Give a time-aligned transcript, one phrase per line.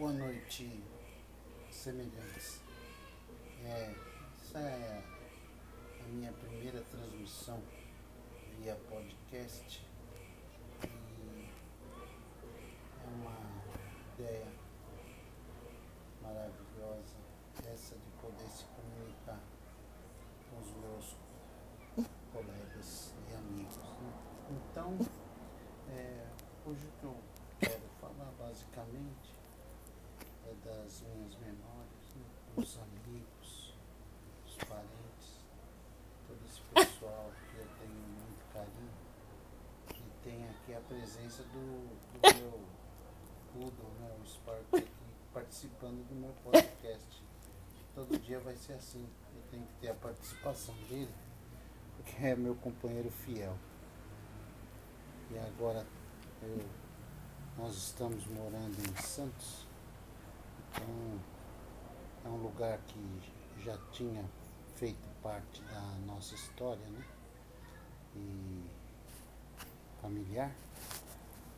[0.00, 0.82] Boa noite,
[1.70, 2.62] semelhantes.
[3.62, 3.94] É,
[4.40, 5.04] essa é
[6.02, 7.62] a minha primeira transmissão
[8.56, 9.86] via podcast
[10.82, 11.50] e
[13.04, 13.36] é uma
[14.14, 14.46] ideia
[16.22, 17.18] maravilhosa
[17.70, 19.42] essa de poder se comunicar
[20.48, 21.16] com os meus
[22.32, 23.76] colegas e amigos.
[23.76, 24.12] né?
[24.48, 24.96] Então,
[25.90, 26.26] é,
[26.64, 27.16] hoje o que eu
[27.60, 29.29] quero falar basicamente
[30.90, 32.26] das minhas memórias, né?
[32.56, 33.74] os amigos,
[34.44, 35.46] os parentes,
[36.26, 38.90] todo esse pessoal que eu tenho muito carinho.
[39.94, 42.60] E tem aqui a presença do, do meu
[43.52, 44.16] Poodle, né?
[44.20, 44.90] o Spark aqui,
[45.32, 47.22] participando do meu podcast.
[47.94, 49.08] Todo dia vai ser assim.
[49.36, 51.14] Eu tenho que ter a participação dele,
[51.96, 53.56] porque é meu companheiro fiel.
[55.30, 55.86] E agora
[56.42, 56.58] eu,
[57.56, 59.69] nós estamos morando em Santos.
[60.72, 61.20] Então
[62.24, 64.24] é um lugar que já tinha
[64.76, 67.04] feito parte da nossa história, né?
[68.16, 68.64] E
[70.00, 70.54] familiar.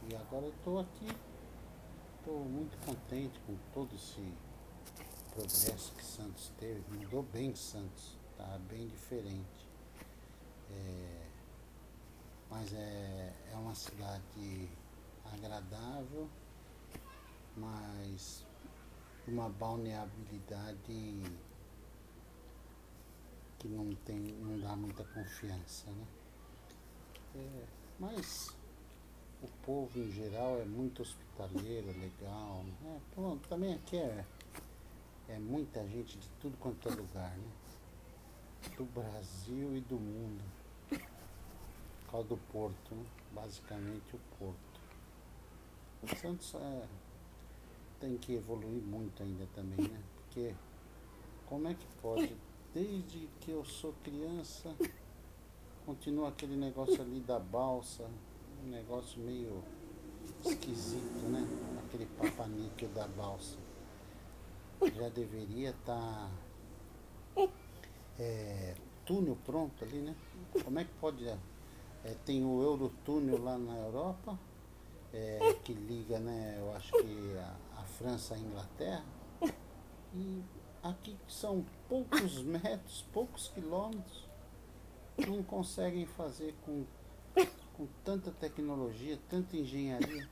[0.09, 1.09] E agora eu estou aqui,
[2.19, 4.35] estou muito contente com todo esse
[5.33, 6.83] progresso que Santos teve.
[6.91, 9.69] Mudou bem Santos, tá bem diferente.
[10.71, 11.27] É,
[12.51, 14.69] mas é, é uma cidade
[15.33, 16.29] agradável,
[17.57, 18.45] mas
[19.27, 21.23] uma balneabilidade
[23.59, 26.07] que não tem, não dá muita confiança, né?
[27.37, 27.65] É,
[27.99, 28.55] mas
[29.41, 32.65] o povo em geral é muito hospitaleiro, legal.
[32.83, 33.01] Né?
[33.15, 34.25] Pronto, também aqui é,
[35.29, 37.53] é muita gente de tudo quanto é lugar, né?
[38.77, 40.43] Do Brasil e do mundo.
[40.89, 43.07] Por causa do Porto, né?
[43.33, 44.81] basicamente o Porto.
[46.03, 46.89] O Santos é,
[48.03, 50.03] tem que evoluir muito ainda também, né?
[50.17, 50.53] Porque
[51.47, 52.37] como é que pode,
[52.75, 54.75] desde que eu sou criança,
[55.87, 58.11] continua aquele negócio ali da balsa,
[58.65, 59.63] um negócio meio
[60.45, 61.47] esquisito, né?
[61.87, 63.57] Aquele papaníquel da balsa.
[64.81, 66.29] Já deveria estar
[68.19, 68.75] é,
[69.07, 70.17] túnel pronto ali, né?
[70.65, 71.25] Como é que pode.
[71.25, 74.37] É, tem o Eurotúnel lá na Europa,
[75.15, 76.57] é, que liga, né?
[76.59, 79.05] Eu acho que a França à Inglaterra.
[80.15, 80.43] E
[80.83, 84.29] aqui são poucos metros, poucos quilômetros,
[85.27, 86.85] não conseguem fazer com,
[87.73, 90.29] com tanta tecnologia, tanta engenharia.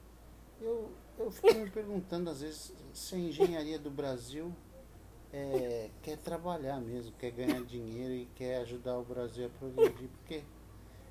[0.60, 4.54] Eu, eu fico me perguntando às vezes se a engenharia do Brasil
[5.32, 10.42] é, quer trabalhar mesmo, quer ganhar dinheiro e quer ajudar o Brasil a progredir, porque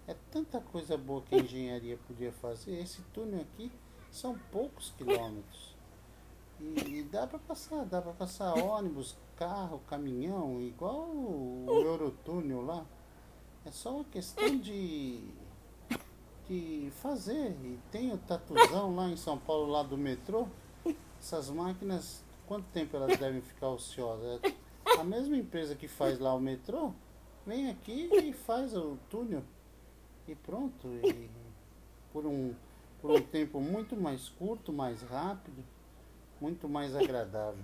[0.07, 2.79] é tanta coisa boa que a engenharia podia fazer.
[2.79, 3.71] Esse túnel aqui
[4.11, 5.68] são poucos quilômetros.
[6.59, 12.85] E, dá para passar, dá para passar ônibus, carro, caminhão, igual o, o Eurotúnel lá.
[13.65, 15.23] É só uma questão de,
[16.47, 17.51] de fazer.
[17.63, 20.47] E tem o tatuzão lá em São Paulo, lá do metrô.
[21.19, 24.41] Essas máquinas, quanto tempo elas devem ficar ociosas?
[24.97, 26.91] A mesma empresa que faz lá o metrô,
[27.45, 29.43] vem aqui e faz o túnel.
[30.27, 30.87] E pronto.
[30.87, 31.29] E
[32.11, 32.53] por um,
[33.01, 35.63] por um tempo muito mais curto, mais rápido,
[36.41, 37.63] muito mais agradável.